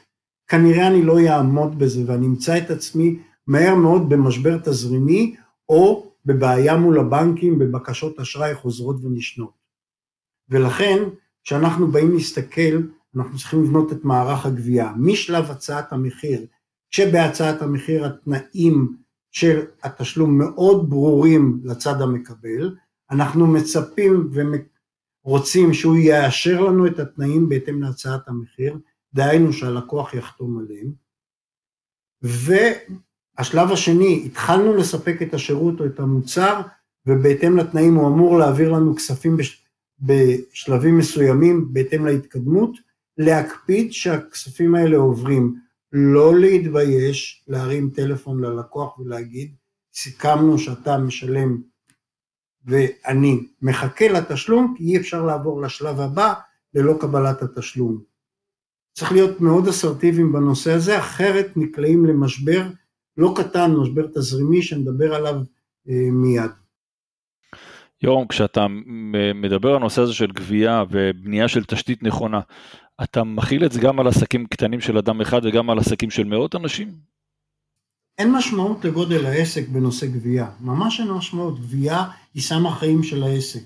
כנראה 0.53 0.89
אני 0.89 1.03
לא 1.03 1.19
אעמוד 1.21 1.79
בזה 1.79 2.03
ואני 2.07 2.27
אמצא 2.27 2.59
את 2.59 2.71
עצמי 2.71 3.19
מהר 3.47 3.75
מאוד 3.75 4.09
במשבר 4.09 4.59
תזרימי 4.59 5.37
או 5.69 6.13
בבעיה 6.27 6.77
מול 6.77 6.99
הבנקים 6.99 7.59
בבקשות 7.59 8.21
אשראי 8.21 8.55
חוזרות 8.55 9.05
ונשנות. 9.05 9.53
ולכן 10.49 10.99
כשאנחנו 11.45 11.87
באים 11.87 12.13
להסתכל 12.13 12.83
אנחנו 13.17 13.39
צריכים 13.39 13.65
לבנות 13.65 13.93
את 13.93 14.05
מערך 14.05 14.47
הגבייה 14.47 14.93
משלב 14.97 15.51
הצעת 15.51 15.93
המחיר, 15.93 16.47
כשבהצעת 16.91 17.63
המחיר 17.63 18.07
התנאים 18.07 18.97
של 19.31 19.65
התשלום 19.83 20.39
מאוד 20.39 20.91
ברורים 20.91 21.61
לצד 21.65 22.03
המקבל, 22.03 22.77
אנחנו 23.11 23.47
מצפים 23.47 24.31
ורוצים 25.25 25.75
שהוא 25.75 25.97
יאשר 25.97 26.61
לנו 26.61 26.87
את 26.87 26.99
התנאים 26.99 27.49
בהתאם 27.49 27.83
להצעת 27.83 28.29
המחיר, 28.29 28.79
דהיינו 29.15 29.53
שהלקוח 29.53 30.15
יחתום 30.15 30.59
עליהם. 30.59 30.93
והשלב 32.23 33.73
השני, 33.73 34.23
התחלנו 34.27 34.77
לספק 34.77 35.23
את 35.23 35.35
השירות 35.35 35.81
או 35.81 35.87
את 35.87 36.01
המוצר, 36.01 36.61
ובהתאם 37.07 37.57
לתנאים 37.57 37.95
הוא 37.95 38.09
אמור 38.09 38.39
להעביר 38.39 38.73
לנו 38.73 38.97
כספים 38.97 39.37
בש... 39.37 39.65
בשלבים 40.01 40.99
מסוימים 40.99 41.73
בהתאם 41.73 42.07
להתקדמות, 42.07 42.77
להקפיד 43.19 43.93
שהכספים 43.93 44.75
האלה 44.75 44.97
עוברים, 44.97 45.57
לא 45.93 46.39
להתבייש 46.39 47.45
להרים 47.49 47.91
טלפון 47.91 48.45
ללקוח 48.45 48.99
ולהגיד 48.99 49.55
סיכמנו 49.95 50.59
שאתה 50.59 50.99
משלם 50.99 51.63
ואני 52.65 53.47
מחכה 53.63 54.09
לתשלום 54.09 54.75
כי 54.79 54.85
אי 54.85 54.97
אפשר 54.97 55.25
לעבור 55.25 55.63
לשלב 55.63 56.01
הבא 56.01 56.35
ללא 56.75 56.99
קבלת 57.01 57.43
התשלום. 57.43 58.12
צריך 58.93 59.13
להיות 59.13 59.41
מאוד 59.41 59.69
אסרטיביים 59.69 60.33
בנושא 60.33 60.73
הזה, 60.73 60.99
אחרת 60.99 61.57
נקלעים 61.57 62.07
למשבר 62.07 62.63
לא 63.17 63.35
קטן, 63.37 63.71
משבר 63.71 64.07
תזרימי 64.07 64.63
שנדבר 64.63 65.15
עליו 65.15 65.35
אה, 65.89 66.09
מיד. 66.13 66.51
יורם, 68.03 68.27
כשאתה 68.27 68.67
מדבר 69.35 69.69
על 69.69 69.77
הנושא 69.77 70.03
הזה 70.03 70.13
של 70.13 70.33
גבייה 70.33 70.85
ובנייה 70.91 71.49
של 71.49 71.65
תשתית 71.65 72.03
נכונה, 72.03 72.41
אתה 73.03 73.25
מכיל 73.25 73.65
את 73.65 73.73
זה 73.73 73.81
גם 73.81 74.01
על 74.01 74.09
עסקים 74.09 74.47
קטנים 74.47 74.81
של 74.81 74.99
אדם 74.99 75.21
אחד 75.21 75.41
וגם 75.45 75.71
על 75.71 75.79
עסקים 75.79 76.11
של 76.11 76.25
מאות 76.25 76.55
אנשים? 76.55 76.89
אין 78.19 78.33
משמעות 78.33 78.85
לגודל 78.85 79.27
העסק 79.27 79.69
בנושא 79.69 80.07
גבייה, 80.07 80.51
ממש 80.61 81.01
אין 81.01 81.11
משמעות, 81.11 81.61
גבייה 81.61 82.05
היא 82.35 82.43
סם 82.43 82.67
החיים 82.67 83.03
של 83.03 83.23
העסק. 83.23 83.63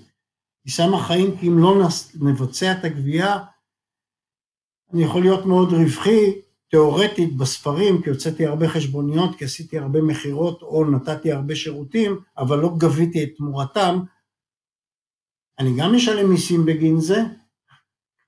היא 0.65 0.73
סם 0.73 0.93
החיים 0.93 1.37
כי 1.37 1.47
אם 1.47 1.59
לא 1.59 1.87
נבצע 2.21 2.71
את 2.71 2.85
הגבייה, 2.85 3.37
אני 4.93 5.03
יכול 5.03 5.21
להיות 5.21 5.45
מאוד 5.45 5.73
רווחי, 5.73 6.41
תיאורטית 6.69 7.37
בספרים, 7.37 8.01
כי 8.01 8.09
הוצאתי 8.09 8.45
הרבה 8.45 8.69
חשבוניות, 8.69 9.35
כי 9.35 9.45
עשיתי 9.45 9.77
הרבה 9.79 10.01
מכירות 10.01 10.61
או 10.61 10.85
נתתי 10.91 11.31
הרבה 11.31 11.55
שירותים, 11.55 12.19
אבל 12.37 12.59
לא 12.59 12.73
גביתי 12.77 13.23
את 13.23 13.29
תמורתם, 13.37 13.99
אני 15.59 15.69
גם 15.77 15.95
משלם 15.95 16.29
מיסים 16.29 16.65
בגין 16.65 16.99
זה, 16.99 17.23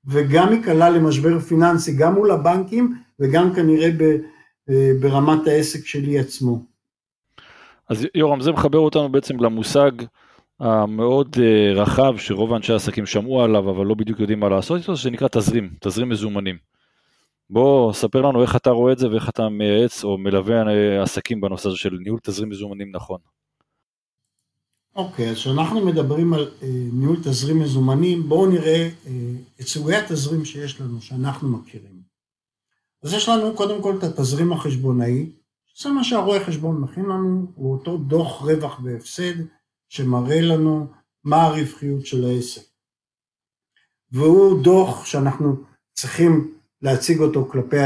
וגם 0.05 0.53
ייקלע 0.53 0.89
למשבר 0.89 1.39
פיננסי, 1.39 1.95
גם 1.95 2.13
מול 2.13 2.31
הבנקים 2.31 2.93
וגם 3.19 3.53
כנראה 3.55 3.89
ב, 3.97 4.01
אה, 4.69 4.91
ברמת 5.01 5.47
העסק 5.47 5.85
שלי 5.85 6.19
עצמו. 6.19 6.65
אז 7.89 8.05
יורם, 8.15 8.41
זה 8.41 8.51
מחבר 8.51 8.79
אותנו 8.79 9.11
בעצם 9.11 9.39
למושג 9.39 9.91
המאוד 10.59 11.37
אה, 11.41 11.81
רחב 11.81 12.17
שרוב 12.17 12.53
אנשי 12.53 12.73
העסקים 12.73 13.05
שמעו 13.05 13.41
עליו 13.41 13.69
אבל 13.69 13.85
לא 13.85 13.95
בדיוק 13.95 14.19
יודעים 14.19 14.39
מה 14.39 14.49
לעשות 14.49 14.81
איתו, 14.81 14.97
שנקרא 14.97 15.27
תזרים, 15.27 15.73
תזרים 15.81 16.09
מזומנים. 16.09 16.57
בוא 17.49 17.93
ספר 17.93 18.21
לנו 18.21 18.41
איך 18.41 18.55
אתה 18.55 18.69
רואה 18.69 18.93
את 18.93 18.99
זה 18.99 19.09
ואיך 19.09 19.29
אתה 19.29 19.49
מייעץ 19.49 20.03
או 20.03 20.17
מלווה 20.17 20.67
אה, 20.67 21.03
עסקים 21.03 21.41
בנושא 21.41 21.69
הזה 21.69 21.77
של 21.77 21.97
ניהול 22.03 22.19
תזרים 22.23 22.49
מזומנים 22.49 22.91
נכון. 22.95 23.19
אוקיי, 24.95 25.29
אז 25.29 25.35
כשאנחנו 25.35 25.85
מדברים 25.85 26.33
על 26.33 26.51
אה, 26.63 26.67
ניהול 26.93 27.17
תזרים 27.23 27.59
מזומנים, 27.59 28.29
בואו 28.29 28.47
נראה 28.47 28.89
אה, 29.07 29.11
את 29.61 29.67
סוגי 29.67 29.95
התזרים 29.95 30.45
שיש 30.45 30.81
לנו, 30.81 31.01
שאנחנו 31.01 31.49
מכירים. 31.49 31.99
אז 33.03 33.13
יש 33.13 33.29
לנו 33.29 33.55
קודם 33.55 33.81
כל 33.81 33.97
את 33.97 34.03
התזרים 34.03 34.53
החשבונאי, 34.53 35.31
זה 35.81 35.89
מה 35.89 36.03
שהרואה 36.03 36.45
חשבון 36.45 36.81
מכין 36.81 37.05
לנו, 37.05 37.51
הוא 37.55 37.73
אותו 37.73 37.97
דוח 37.97 38.41
רווח 38.41 38.81
והפסד, 38.83 39.33
שמראה 39.89 40.41
לנו 40.41 40.87
מה 41.23 41.43
הרווחיות 41.43 42.05
של 42.05 42.25
העסק. 42.25 42.61
והוא 44.11 44.63
דוח 44.63 45.05
שאנחנו 45.05 45.63
צריכים 45.93 46.53
להציג 46.81 47.19
אותו 47.19 47.45
כלפי 47.51 47.77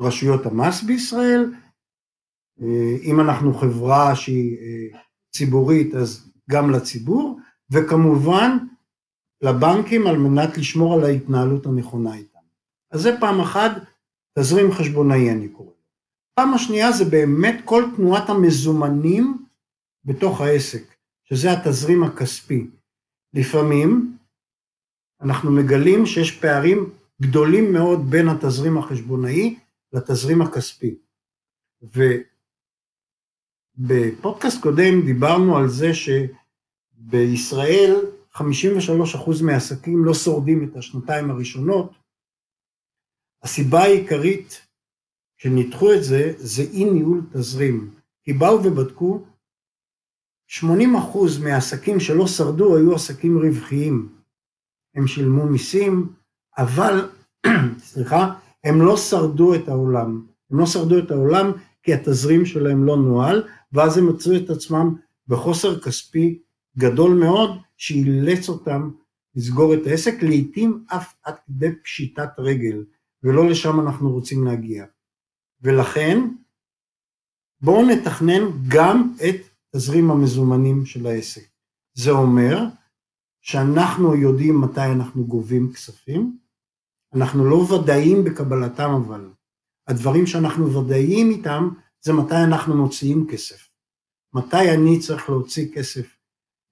רשויות 0.00 0.46
המס 0.46 0.82
בישראל. 0.82 1.52
אם 3.02 3.20
אנחנו 3.20 3.54
חברה 3.54 4.16
שהיא 4.16 4.56
אה, 4.58 4.98
ציבורית, 5.32 5.94
אז 5.94 6.30
גם 6.50 6.70
לציבור, 6.70 7.40
וכמובן 7.70 8.58
לבנקים 9.42 10.06
על 10.06 10.18
מנת 10.18 10.58
לשמור 10.58 10.94
על 10.94 11.04
ההתנהלות 11.04 11.66
הנכונה 11.66 12.14
איתם. 12.14 12.38
אז 12.90 13.00
זה 13.00 13.16
פעם 13.20 13.40
אחת, 13.40 13.72
תזרים 14.38 14.72
חשבונאי 14.72 15.30
אני 15.30 15.48
קורא. 15.48 15.72
פעם 16.34 16.54
השנייה 16.54 16.92
זה 16.92 17.04
באמת 17.04 17.60
כל 17.64 17.84
תנועת 17.96 18.30
המזומנים 18.30 19.46
בתוך 20.04 20.40
העסק, 20.40 20.89
שזה 21.32 21.52
התזרים 21.52 22.02
הכספי. 22.02 22.66
לפעמים 23.34 24.16
אנחנו 25.20 25.52
מגלים 25.52 26.06
שיש 26.06 26.40
פערים 26.40 26.90
גדולים 27.22 27.72
מאוד 27.72 28.10
בין 28.10 28.28
התזרים 28.28 28.78
החשבונאי 28.78 29.58
לתזרים 29.92 30.42
הכספי. 30.42 30.94
ובפודקאסט 33.78 34.62
קודם 34.62 35.06
דיברנו 35.06 35.56
על 35.56 35.68
זה 35.68 35.94
ש... 35.94 36.08
בישראל 37.00 37.96
53% 38.34 38.40
מהעסקים 39.44 40.04
לא 40.04 40.14
שורדים 40.14 40.64
את 40.64 40.76
השנתיים 40.76 41.30
הראשונות. 41.30 41.92
הסיבה 43.42 43.80
העיקרית 43.80 44.66
שניתחו 45.36 45.92
את 45.92 46.04
זה, 46.04 46.32
זה 46.36 46.62
אי 46.62 46.84
ניהול 46.84 47.22
תזרים. 47.32 47.94
כי 48.22 48.32
באו 48.32 48.64
ובדקו, 48.64 49.24
80% 50.58 50.64
מהעסקים 51.42 52.00
שלא 52.00 52.26
שרדו 52.26 52.76
היו 52.76 52.94
עסקים 52.94 53.38
רווחיים. 53.38 54.08
הם 54.94 55.06
שילמו 55.06 55.46
מיסים, 55.46 56.12
אבל, 56.58 57.08
סליחה, 57.78 58.34
הם 58.64 58.82
לא 58.82 58.96
שרדו 58.96 59.54
את 59.54 59.68
העולם. 59.68 60.26
הם 60.50 60.58
לא 60.58 60.66
שרדו 60.66 60.98
את 60.98 61.10
העולם 61.10 61.52
כי 61.82 61.94
התזרים 61.94 62.46
שלהם 62.46 62.84
לא 62.84 62.96
נוהל, 62.96 63.48
ואז 63.72 63.98
הם 63.98 64.08
מצאו 64.08 64.36
את 64.36 64.50
עצמם 64.50 64.94
בחוסר 65.28 65.80
כספי 65.80 66.38
גדול 66.78 67.14
מאוד 67.14 67.50
שאילץ 67.76 68.48
אותם 68.48 68.90
לסגור 69.34 69.74
את 69.74 69.86
העסק, 69.86 70.14
לעתים 70.22 70.84
אף 70.86 71.14
עד 71.24 71.34
כדי 71.46 71.74
פשיטת 71.84 72.30
רגל, 72.38 72.84
ולא 73.22 73.48
לשם 73.48 73.80
אנחנו 73.80 74.10
רוצים 74.10 74.44
להגיע. 74.44 74.84
ולכן 75.62 76.28
בואו 77.60 77.86
נתכנן 77.86 78.42
גם 78.68 79.12
את 79.28 79.49
תזרים 79.76 80.10
המזומנים 80.10 80.86
של 80.86 81.06
העסק. 81.06 81.48
זה 81.94 82.10
אומר 82.10 82.56
שאנחנו 83.40 84.14
יודעים 84.16 84.60
מתי 84.60 84.86
אנחנו 84.86 85.24
גובים 85.24 85.72
כספים, 85.72 86.38
אנחנו 87.14 87.50
לא 87.50 87.56
ודאים 87.56 88.24
בקבלתם 88.24 88.90
אבל, 88.90 89.28
הדברים 89.88 90.26
שאנחנו 90.26 90.74
ודאיים 90.74 91.30
איתם 91.30 91.68
זה 92.00 92.12
מתי 92.12 92.34
אנחנו 92.44 92.76
מוציאים 92.76 93.26
כסף. 93.30 93.68
מתי 94.34 94.70
אני 94.74 94.98
צריך 94.98 95.30
להוציא 95.30 95.74
כסף 95.74 96.16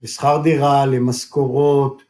לשכר 0.02 0.40
דירה, 0.42 0.86
למשכורות, 0.86 2.02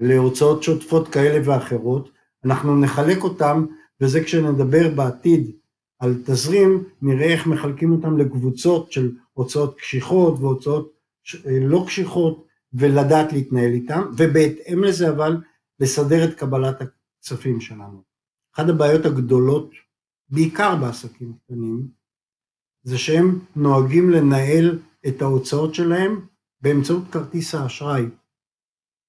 להוצאות 0.00 0.62
שוטפות 0.62 1.08
כאלה 1.08 1.40
ואחרות, 1.44 2.10
אנחנו 2.44 2.80
נחלק 2.80 3.22
אותם, 3.22 3.66
וזה 4.00 4.24
כשנדבר 4.24 4.94
בעתיד 4.94 5.50
על 5.98 6.14
תזרים, 6.26 6.84
נראה 7.02 7.26
איך 7.26 7.46
מחלקים 7.46 7.92
אותם 7.92 8.18
לקבוצות 8.18 8.92
של 8.92 9.12
הוצאות 9.36 9.78
קשיחות 9.78 10.38
והוצאות 10.40 10.92
אה, 11.46 11.58
לא 11.60 11.84
קשיחות, 11.86 12.46
ולדעת 12.72 13.32
להתנהל 13.32 13.72
איתם, 13.72 14.02
ובהתאם 14.16 14.84
לזה 14.84 15.10
אבל 15.10 15.36
לסדר 15.80 16.24
את 16.24 16.34
קבלת 16.34 16.82
הכספים 16.82 17.60
שלנו. 17.60 18.02
אחת 18.54 18.68
הבעיות 18.68 19.06
הגדולות, 19.06 19.70
בעיקר 20.28 20.76
בעסקים 20.76 21.32
קטנים, 21.44 21.88
זה 22.82 22.98
שהם 22.98 23.38
נוהגים 23.56 24.10
לנהל 24.10 24.78
את 25.08 25.22
ההוצאות 25.22 25.74
שלהם 25.74 26.26
באמצעות 26.60 27.02
כרטיס 27.12 27.54
האשראי. 27.54 28.04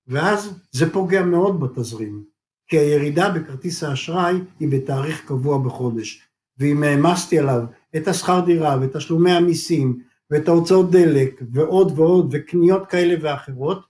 ואז 0.08 0.60
זה 0.72 0.94
פוגע 0.94 1.26
מאוד 1.26 1.60
בתזרים, 1.60 2.24
כי 2.68 2.78
הירידה 2.78 3.30
בכרטיס 3.30 3.84
האשראי 3.84 4.36
היא 4.60 4.70
בתאריך 4.72 5.26
קבוע 5.28 5.58
בחודש, 5.66 6.28
ואם 6.58 6.84
העמסתי 6.84 7.40
עליו 7.40 7.64
את 7.96 8.08
השכר 8.08 8.40
דירה 8.46 8.78
ואת 8.82 8.96
תשלומי 8.96 9.32
המיסים 9.32 10.04
ואת 10.32 10.48
ההוצאות 10.48 10.92
דלק 10.92 11.42
ועוד 11.54 12.00
ועוד 12.00 12.30
וקניות 12.32 12.88
כאלה 12.88 13.16
ואחרות, 13.22 13.86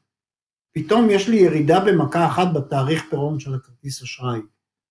פתאום 0.73 1.09
יש 1.09 1.29
לי 1.29 1.37
ירידה 1.37 1.79
במכה 1.79 2.27
אחת 2.27 2.47
בתאריך 2.53 3.05
פירעון 3.09 3.39
של 3.39 3.53
הכרטיס 3.53 4.01
אשראי. 4.01 4.39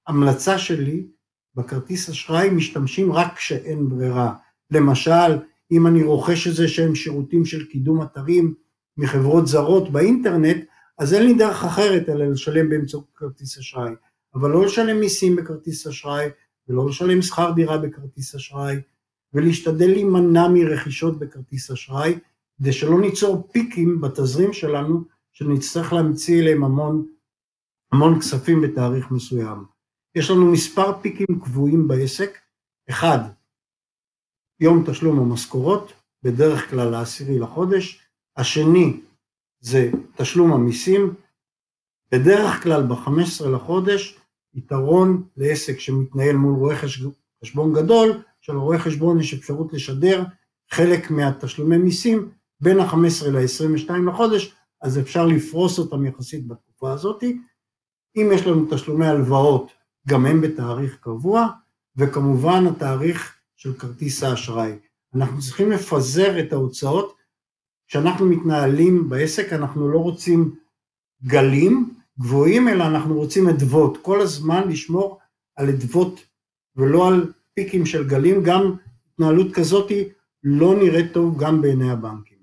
המלצה 0.06 0.58
שלי, 0.58 1.06
בכרטיס 1.54 2.08
אשראי 2.10 2.50
משתמשים 2.50 3.12
רק 3.12 3.34
כשאין 3.36 3.88
ברירה. 3.88 4.34
למשל, 4.70 5.38
אם 5.72 5.86
אני 5.86 6.02
רוכש 6.02 6.46
איזה 6.46 6.68
שהם 6.68 6.94
שירותים 6.94 7.44
של 7.44 7.66
קידום 7.66 8.02
אתרים 8.02 8.54
מחברות 8.96 9.46
זרות 9.46 9.92
באינטרנט, 9.92 10.64
אז 10.98 11.14
אין 11.14 11.26
לי 11.26 11.34
דרך 11.34 11.64
אחרת 11.64 12.08
אלא 12.08 12.24
לשלם 12.24 12.68
באמצעות 12.68 13.04
כרטיס 13.14 13.58
אשראי. 13.58 13.92
אבל 14.34 14.50
לא 14.50 14.64
לשלם 14.64 15.00
מיסים 15.00 15.36
בכרטיס 15.36 15.86
אשראי, 15.86 16.28
ולא 16.68 16.88
לשלם 16.88 17.22
שכר 17.22 17.50
דירה 17.50 17.78
בכרטיס 17.78 18.34
אשראי, 18.34 18.76
ולהשתדל 19.36 19.86
להימנע 19.86 20.48
מרכישות 20.48 21.18
בכרטיס 21.18 21.70
אשראי, 21.70 22.18
כדי 22.58 22.72
שלא 22.72 23.00
ניצור 23.00 23.48
פיקים 23.52 24.00
בתזרים 24.00 24.52
שלנו, 24.52 25.04
שנצטרך 25.32 25.92
להמציא 25.92 26.42
אליהם 26.42 26.64
המון, 26.64 27.06
המון 27.92 28.20
כספים 28.20 28.62
בתאריך 28.62 29.10
מסוים. 29.10 29.64
יש 30.14 30.30
לנו 30.30 30.52
מספר 30.52 31.02
פיקים 31.02 31.40
קבועים 31.44 31.88
בעסק, 31.88 32.38
אחד, 32.90 33.18
יום 34.60 34.84
תשלום 34.90 35.18
המשכורות, 35.18 35.92
בדרך 36.22 36.70
כלל 36.70 36.90
לעשירי 36.90 37.38
לחודש, 37.38 38.00
השני 38.36 39.00
זה 39.60 39.90
תשלום 40.16 40.52
המיסים, 40.52 41.14
בדרך 42.12 42.62
כלל 42.62 42.82
ב-15 42.82 43.48
לחודש, 43.48 44.18
יתרון 44.54 45.28
לעסק 45.36 45.80
שמתנהל 45.80 46.36
מול 46.36 46.54
רואה 46.54 46.76
חשבון 47.42 47.72
גדול, 47.74 48.22
שלרואה 48.46 48.78
חשבון 48.78 49.20
יש 49.20 49.34
אפשרות 49.34 49.72
לשדר 49.72 50.24
חלק 50.70 51.10
מהתשלומי 51.10 51.76
מיסים 51.76 52.30
בין 52.60 52.80
ה-15 52.80 53.28
ל-22 53.30 53.92
לחודש, 54.10 54.54
אז 54.82 54.98
אפשר 54.98 55.26
לפרוס 55.26 55.78
אותם 55.78 56.06
יחסית 56.06 56.46
בתקופה 56.46 56.92
הזאת. 56.92 57.24
אם 58.16 58.30
יש 58.34 58.46
לנו 58.46 58.66
תשלומי 58.70 59.06
הלוואות, 59.06 59.72
גם 60.08 60.26
הם 60.26 60.40
בתאריך 60.40 60.98
קבוע, 61.00 61.48
וכמובן 61.96 62.66
התאריך 62.66 63.36
של 63.56 63.78
כרטיס 63.78 64.22
האשראי. 64.22 64.72
אנחנו 65.14 65.40
צריכים 65.40 65.70
לפזר 65.70 66.40
את 66.40 66.52
ההוצאות. 66.52 67.16
כשאנחנו 67.88 68.26
מתנהלים 68.26 69.08
בעסק 69.08 69.52
אנחנו 69.52 69.88
לא 69.88 69.98
רוצים 69.98 70.54
גלים 71.22 71.94
גבוהים, 72.18 72.68
אלא 72.68 72.84
אנחנו 72.86 73.14
רוצים 73.14 73.48
אדוות, 73.48 73.98
כל 74.02 74.20
הזמן 74.20 74.68
לשמור 74.68 75.18
על 75.56 75.68
אדוות 75.68 76.20
ולא 76.76 77.08
על 77.08 77.32
פיקים 77.56 77.86
של 77.86 78.08
גלים, 78.08 78.42
גם 78.42 78.74
התנהלות 79.12 79.54
כזאת 79.54 79.92
לא 80.42 80.74
נראית 80.74 81.12
טוב 81.12 81.42
גם 81.42 81.62
בעיני 81.62 81.90
הבנקים. 81.90 82.36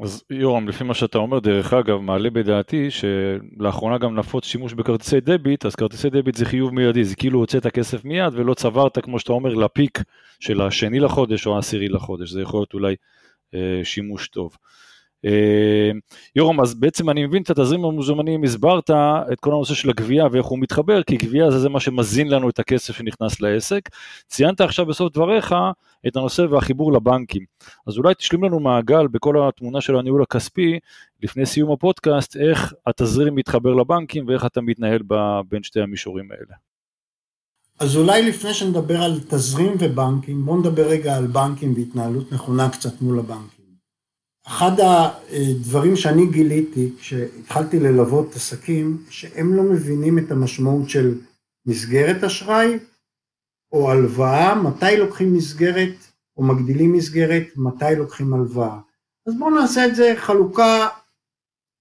אז 0.00 0.24
יורם, 0.30 0.68
לפי 0.68 0.84
מה 0.84 0.94
שאתה 0.94 1.18
אומר, 1.18 1.38
דרך 1.38 1.72
אגב, 1.72 1.96
מעלה 1.96 2.30
בדעתי 2.30 2.88
שלאחרונה 2.90 3.98
גם 3.98 4.14
נפוץ 4.14 4.44
שימוש 4.44 4.72
בכרטיסי 4.72 5.20
דביט, 5.20 5.66
אז 5.66 5.74
כרטיסי 5.74 6.10
דביט 6.10 6.34
זה 6.34 6.44
חיוב 6.44 6.74
מיידי, 6.74 7.04
זה 7.04 7.16
כאילו 7.16 7.38
הוצאת 7.38 7.66
כסף 7.66 8.04
מיד 8.04 8.34
ולא 8.34 8.54
צברת, 8.54 8.98
כמו 8.98 9.18
שאתה 9.18 9.32
אומר, 9.32 9.54
לפיק 9.54 9.98
של 10.40 10.60
השני 10.60 11.00
לחודש 11.00 11.46
או 11.46 11.56
העשירי 11.56 11.88
לחודש, 11.88 12.30
זה 12.30 12.40
יכול 12.40 12.60
להיות 12.60 12.74
אולי 12.74 12.94
אה, 13.54 13.80
שימוש 13.84 14.28
טוב. 14.28 14.52
אה, 14.52 14.58
יורם, 16.36 16.60
אז 16.60 16.74
בעצם 16.74 17.10
אני 17.10 17.26
מבין 17.26 17.42
את 17.42 17.50
התזרים 17.50 17.84
המוזמנים, 17.84 18.44
הסברת 18.44 18.90
את 19.32 19.40
כל 19.40 19.50
הנושא 19.50 19.74
של 19.74 19.90
הגבייה 19.90 20.26
ואיך 20.32 20.46
הוא 20.46 20.58
מתחבר, 20.58 21.02
כי 21.02 21.16
גבייה 21.16 21.50
זה, 21.50 21.58
זה 21.58 21.68
מה 21.68 21.80
שמזין 21.80 22.28
לנו 22.28 22.48
את 22.48 22.58
הכסף 22.58 22.96
שנכנס 22.96 23.40
לעסק. 23.40 23.88
ציינת 24.28 24.60
עכשיו 24.60 24.86
בסוף 24.86 25.12
דבריך 25.12 25.54
את 26.06 26.16
הנושא 26.16 26.42
והחיבור 26.50 26.92
לבנקים. 26.92 27.44
אז 27.86 27.98
אולי 27.98 28.14
תשלים 28.14 28.44
לנו 28.44 28.60
מעגל 28.60 29.06
בכל 29.06 29.48
התמונה 29.48 29.80
של 29.80 29.96
הניהול 29.96 30.22
הכספי, 30.22 30.78
לפני 31.22 31.46
סיום 31.46 31.72
הפודקאסט, 31.72 32.36
איך 32.36 32.74
התזרים 32.86 33.34
מתחבר 33.34 33.74
לבנקים 33.74 34.28
ואיך 34.28 34.46
אתה 34.46 34.60
מתנהל 34.60 35.00
בין 35.48 35.62
שתי 35.62 35.80
המישורים 35.80 36.30
האלה. 36.30 36.54
אז 37.80 37.96
אולי 37.96 38.28
לפני 38.28 38.54
שנדבר 38.54 39.02
על 39.02 39.20
תזרים 39.28 39.72
ובנקים, 39.78 40.44
בואו 40.44 40.56
נדבר 40.56 40.88
רגע 40.88 41.16
על 41.16 41.26
בנקים 41.26 41.74
והתנהלות 41.76 42.32
נכונה 42.32 42.68
קצת 42.68 43.02
מול 43.02 43.18
הבנקים. 43.18 43.53
אחד 44.46 44.72
הדברים 44.80 45.96
שאני 45.96 46.26
גיליתי 46.26 46.90
כשהתחלתי 46.98 47.80
ללוות 47.80 48.36
עסקים, 48.36 49.04
שהם 49.10 49.54
לא 49.54 49.62
מבינים 49.62 50.18
את 50.18 50.30
המשמעות 50.30 50.88
של 50.88 51.18
מסגרת 51.66 52.24
אשראי 52.24 52.78
או 53.72 53.90
הלוואה, 53.90 54.54
מתי 54.54 54.96
לוקחים 54.98 55.34
מסגרת 55.34 55.94
או 56.36 56.42
מגדילים 56.42 56.92
מסגרת, 56.92 57.46
מתי 57.56 57.96
לוקחים 57.96 58.34
הלוואה. 58.34 58.78
אז 59.26 59.34
בואו 59.38 59.50
נעשה 59.50 59.86
את 59.86 59.96
זה 59.96 60.14
חלוקה 60.16 60.88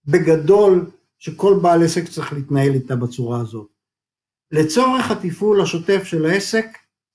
בגדול 0.06 0.92
שכל 1.20 1.60
בעל 1.62 1.84
עסק 1.84 2.08
צריך 2.08 2.34
להתנהל 2.34 2.74
איתה 2.74 2.96
בצורה 2.96 3.42
הזאת. 3.42 3.68
לצורך 4.52 5.12
התפעול 5.12 5.62
השוטף 5.62 6.04
של 6.04 6.26
העסק 6.26 6.66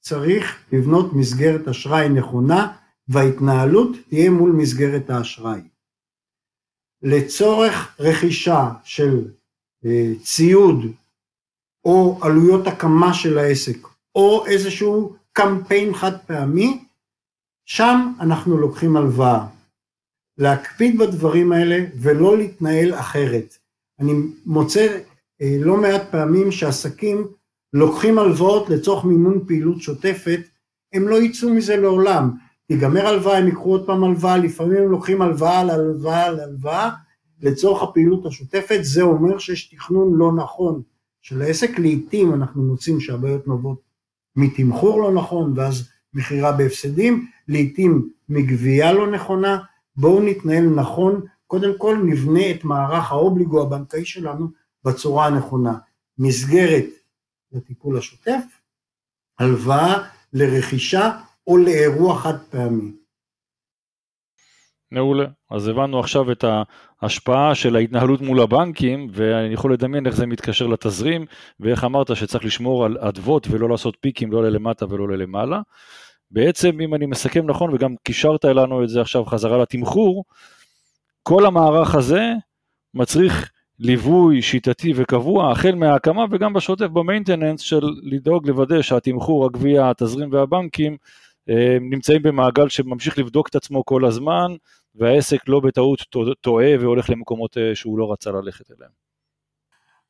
צריך 0.00 0.64
לבנות 0.72 1.12
מסגרת 1.12 1.68
אשראי 1.68 2.08
נכונה 2.08 2.76
וההתנהלות 3.08 3.96
תהיה 4.08 4.30
מול 4.30 4.52
מסגרת 4.52 5.10
האשראי. 5.10 5.60
לצורך 7.02 8.00
רכישה 8.00 8.68
של 8.84 9.24
אה, 9.84 10.12
ציוד 10.22 10.84
או 11.84 12.18
עלויות 12.22 12.66
הקמה 12.66 13.14
של 13.14 13.38
העסק 13.38 13.78
או 14.14 14.46
איזשהו 14.46 15.16
קמפיין 15.32 15.94
חד 15.94 16.20
פעמי, 16.26 16.84
שם 17.64 18.12
אנחנו 18.20 18.58
לוקחים 18.58 18.96
הלוואה. 18.96 19.46
להקפיד 20.38 20.98
בדברים 20.98 21.52
האלה 21.52 21.84
ולא 21.94 22.38
להתנהל 22.38 22.94
אחרת. 22.94 23.58
אני 24.00 24.12
מוצא 24.46 24.98
אה, 25.42 25.56
לא 25.60 25.76
מעט 25.76 26.02
פעמים 26.10 26.52
שעסקים 26.52 27.26
לוקחים 27.72 28.18
הלוואות 28.18 28.70
לצורך 28.70 29.04
מימון 29.04 29.44
פעילות 29.46 29.80
שוטפת, 29.80 30.40
הם 30.92 31.08
לא 31.08 31.22
יצאו 31.22 31.54
מזה 31.54 31.76
לעולם. 31.76 32.30
תיגמר 32.68 33.06
הלוואה, 33.06 33.38
הם 33.38 33.46
ייקחו 33.46 33.70
עוד 33.70 33.86
פעם 33.86 34.04
הלוואה, 34.04 34.36
לפעמים 34.36 34.76
הם 34.82 34.90
לוקחים 34.90 35.22
הלוואה 35.22 35.60
על 35.60 35.70
הלוואה 35.70 36.26
על 36.26 36.40
הלוואה 36.40 36.90
לצורך 37.40 37.82
הפעילות 37.82 38.26
השוטפת, 38.26 38.78
זה 38.82 39.02
אומר 39.02 39.38
שיש 39.38 39.74
תכנון 39.74 40.14
לא 40.14 40.32
נכון 40.32 40.82
של 41.22 41.42
העסק, 41.42 41.78
לעיתים 41.78 42.34
אנחנו 42.34 42.62
מוצאים 42.62 43.00
שהבעיות 43.00 43.46
נובעות 43.46 43.80
מתמחור 44.36 45.02
לא 45.02 45.12
נכון 45.12 45.52
ואז 45.56 45.88
מכירה 46.14 46.52
בהפסדים, 46.52 47.26
לעיתים 47.48 48.10
מגבייה 48.28 48.92
לא 48.92 49.10
נכונה, 49.10 49.58
בואו 49.96 50.22
נתנהל 50.22 50.64
נכון, 50.64 51.20
קודם 51.46 51.78
כל 51.78 51.96
נבנה 52.04 52.50
את 52.50 52.64
מערך 52.64 53.12
האובליגו 53.12 53.62
הבנקאי 53.62 54.04
שלנו 54.04 54.48
בצורה 54.84 55.26
הנכונה, 55.26 55.74
מסגרת 56.18 56.86
לטיפול 57.52 57.98
השוטף, 57.98 58.42
הלוואה 59.38 60.08
לרכישה 60.32 61.18
או 61.48 61.56
לאירוע 61.56 62.18
חד 62.18 62.38
פעמי. 62.50 62.92
מעולה. 64.92 65.24
אז 65.50 65.68
הבנו 65.68 66.00
עכשיו 66.00 66.32
את 66.32 66.44
ההשפעה 67.02 67.54
של 67.54 67.76
ההתנהלות 67.76 68.20
מול 68.20 68.40
הבנקים, 68.40 69.08
ואני 69.12 69.54
יכול 69.54 69.72
לדמיין 69.72 70.06
איך 70.06 70.16
זה 70.16 70.26
מתקשר 70.26 70.66
לתזרים, 70.66 71.26
ואיך 71.60 71.84
אמרת 71.84 72.16
שצריך 72.16 72.44
לשמור 72.44 72.84
על 72.84 72.98
אדוות 72.98 73.46
ולא 73.50 73.68
לעשות 73.68 73.96
פיקים 74.00 74.32
לא 74.32 74.42
ללמטה 74.42 74.86
ולא 74.88 75.08
ללמעלה. 75.08 75.60
בעצם, 76.30 76.80
אם 76.80 76.94
אני 76.94 77.06
מסכם 77.06 77.46
נכון, 77.46 77.74
וגם 77.74 77.94
קישרת 78.02 78.44
לנו 78.44 78.84
את 78.84 78.88
זה 78.88 79.00
עכשיו 79.00 79.24
חזרה 79.24 79.58
לתמחור, 79.58 80.24
כל 81.22 81.46
המערך 81.46 81.94
הזה 81.94 82.32
מצריך 82.94 83.50
ליווי 83.78 84.42
שיטתי 84.42 84.92
וקבוע, 84.96 85.52
החל 85.52 85.74
מההקמה 85.74 86.24
וגם 86.30 86.52
בשוטף 86.52 86.86
במיינטננס 86.86 87.60
של 87.60 87.80
לדאוג 88.02 88.48
לוודא 88.48 88.82
שהתמחור, 88.82 89.46
הגבייה, 89.46 89.90
התזרים 89.90 90.32
והבנקים 90.32 90.96
נמצאים 91.80 92.22
במעגל 92.22 92.68
שממשיך 92.68 93.18
לבדוק 93.18 93.48
את 93.48 93.54
עצמו 93.54 93.84
כל 93.84 94.04
הזמן, 94.04 94.52
והעסק 94.94 95.48
לא 95.48 95.60
בטעות 95.60 95.98
טועה 96.40 96.66
והולך 96.80 97.10
למקומות 97.10 97.58
אה, 97.58 97.74
שהוא 97.74 97.98
לא 97.98 98.12
רצה 98.12 98.30
ללכת 98.30 98.70
אליהם. 98.70 98.90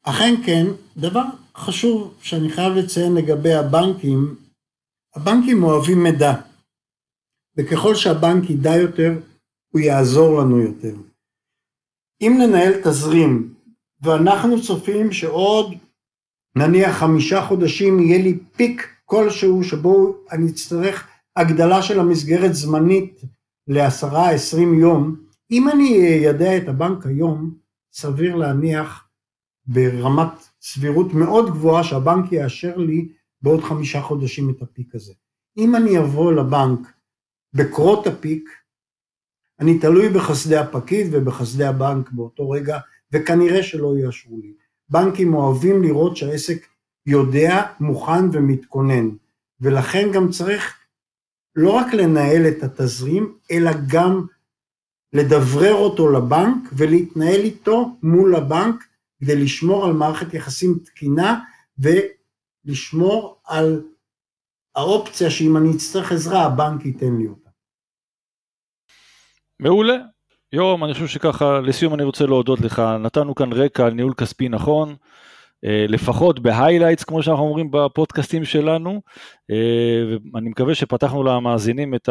אכן 0.02 0.34
כן, 0.46 0.66
דבר 0.96 1.22
חשוב 1.56 2.14
שאני 2.22 2.50
חייב 2.50 2.72
לציין 2.72 3.14
לגבי 3.14 3.54
הבנקים, 3.54 4.36
הבנקים 5.14 5.64
אוהבים 5.64 6.02
מידע, 6.02 6.34
וככל 7.56 7.94
שהבנק 7.94 8.50
ידע 8.50 8.76
יותר, 8.76 9.12
הוא 9.72 9.80
יעזור 9.80 10.40
לנו 10.40 10.58
יותר. 10.58 10.94
אם 12.20 12.32
ננהל 12.38 12.72
תזרים, 12.84 13.54
ואנחנו 14.02 14.62
צופים 14.62 15.12
שעוד 15.12 15.74
נניח 16.56 16.96
חמישה 16.96 17.42
חודשים 17.42 18.00
יהיה 18.00 18.22
לי 18.22 18.38
פיק 18.56 18.88
כלשהו 19.04 19.64
שבו 19.64 20.16
אני 20.32 20.50
אצטרך 20.50 21.08
הגדלה 21.38 21.82
של 21.82 22.00
המסגרת 22.00 22.54
זמנית 22.54 23.20
לעשרה 23.66 24.30
עשרים 24.30 24.78
יום, 24.78 25.16
אם 25.50 25.68
אני 25.68 26.06
איידע 26.06 26.56
את 26.56 26.68
הבנק 26.68 27.06
היום, 27.06 27.54
סביר 27.92 28.36
להניח 28.36 29.08
ברמת 29.66 30.48
סבירות 30.62 31.12
מאוד 31.14 31.50
גבוהה 31.50 31.84
שהבנק 31.84 32.32
יאשר 32.32 32.76
לי 32.76 33.08
בעוד 33.42 33.60
חמישה 33.62 34.02
חודשים 34.02 34.50
את 34.50 34.62
הפיק 34.62 34.94
הזה. 34.94 35.12
אם 35.58 35.76
אני 35.76 35.98
אבוא 35.98 36.32
לבנק 36.32 36.80
בקרות 37.54 38.06
הפיק, 38.06 38.50
אני 39.60 39.78
תלוי 39.78 40.08
בחסדי 40.08 40.56
הפקיד 40.56 41.06
ובחסדי 41.10 41.64
הבנק 41.64 42.10
באותו 42.12 42.50
רגע, 42.50 42.78
וכנראה 43.12 43.62
שלא 43.62 43.94
יאשרו 43.98 44.38
לי. 44.42 44.52
בנקים 44.88 45.34
אוהבים 45.34 45.82
לראות 45.82 46.16
שהעסק 46.16 46.66
יודע, 47.06 47.66
מוכן 47.80 48.24
ומתכונן, 48.32 49.08
ולכן 49.60 50.08
גם 50.12 50.30
צריך 50.30 50.77
לא 51.58 51.70
רק 51.70 51.94
לנהל 51.94 52.48
את 52.48 52.62
התזרים, 52.62 53.38
אלא 53.50 53.70
גם 53.86 54.26
לדברר 55.12 55.74
אותו 55.74 56.10
לבנק 56.10 56.68
ולהתנהל 56.72 57.40
איתו 57.40 57.96
מול 58.02 58.36
הבנק 58.36 58.84
כדי 59.20 59.44
לשמור 59.44 59.84
על 59.84 59.92
מערכת 59.92 60.34
יחסים 60.34 60.78
תקינה 60.84 61.40
ולשמור 61.78 63.40
על 63.44 63.82
האופציה 64.76 65.30
שאם 65.30 65.56
אני 65.56 65.76
אצטרך 65.76 66.12
עזרה 66.12 66.44
הבנק 66.44 66.84
ייתן 66.84 67.16
לי 67.18 67.26
אותה. 67.26 67.50
מעולה. 69.60 69.96
יורם, 70.52 70.84
אני 70.84 70.94
חושב 70.94 71.06
שככה, 71.06 71.60
לסיום 71.60 71.94
אני 71.94 72.04
רוצה 72.04 72.26
להודות 72.26 72.60
לך, 72.60 72.82
נתנו 73.00 73.34
כאן 73.34 73.52
רקע 73.52 73.86
על 73.86 73.92
ניהול 73.92 74.14
כספי 74.14 74.48
נכון, 74.48 74.96
לפחות 75.62 76.40
ב 76.40 76.45
highlights, 76.45 77.04
כמו 77.04 77.22
שאנחנו 77.22 77.44
אומרים 77.44 77.70
בפודקאסטים 77.70 78.44
שלנו, 78.44 79.00
אה, 79.50 79.56
ואני 80.32 80.48
מקווה 80.48 80.74
שפתחנו 80.74 81.22
למאזינים 81.22 81.94
את 81.94 82.08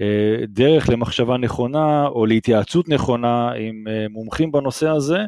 הדרך 0.00 0.88
למחשבה 0.88 1.36
נכונה, 1.36 2.06
או 2.06 2.26
להתייעצות 2.26 2.88
נכונה 2.88 3.52
עם 3.52 3.84
אה, 3.88 4.06
מומחים 4.10 4.52
בנושא 4.52 4.88
הזה, 4.88 5.18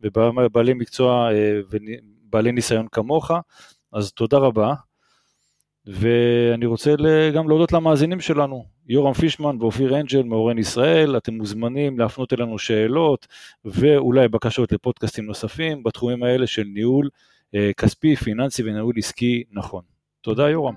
ובעלי 0.00 0.74
מקצוע 0.74 1.28
ובעלי 1.70 2.52
ניסיון 2.52 2.86
כמוך, 2.92 3.30
אז 3.92 4.12
תודה 4.12 4.38
רבה. 4.38 4.74
ואני 5.86 6.66
רוצה 6.66 6.94
גם 7.34 7.48
להודות 7.48 7.72
למאזינים 7.72 8.20
שלנו, 8.20 8.64
יורם 8.88 9.12
פישמן 9.12 9.56
ואופיר 9.60 10.00
אנג'ל 10.00 10.22
מאורן 10.22 10.58
ישראל, 10.58 11.16
אתם 11.16 11.34
מוזמנים 11.34 11.98
להפנות 11.98 12.32
אלינו 12.32 12.58
שאלות 12.58 13.26
ואולי 13.64 14.28
בקשות 14.28 14.72
לפודקאסטים 14.72 15.26
נוספים 15.26 15.82
בתחומים 15.82 16.22
האלה 16.22 16.46
של 16.46 16.64
ניהול 16.74 17.08
אה, 17.54 17.70
כספי, 17.76 18.16
פיננסי 18.16 18.62
וניהול 18.62 18.94
עסקי 18.98 19.44
נכון. 19.52 19.82
תודה 20.20 20.50
יורם. 20.50 20.74